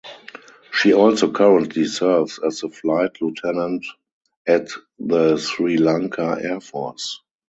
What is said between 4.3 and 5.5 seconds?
at the